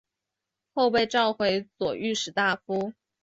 [0.73, 2.93] 后被召回为左御史大夫。